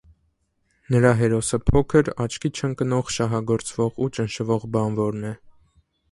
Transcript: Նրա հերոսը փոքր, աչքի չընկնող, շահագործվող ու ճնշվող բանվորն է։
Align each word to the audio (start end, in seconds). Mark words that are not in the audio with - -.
Նրա 0.93 1.09
հերոսը 1.17 1.57
փոքր, 1.69 2.07
աչքի 2.23 2.49
չընկնող, 2.59 3.11
շահագործվող 3.17 4.01
ու 4.05 4.09
ճնշվող 4.17 4.65
բանվորն 4.77 5.29
է։ 5.33 5.35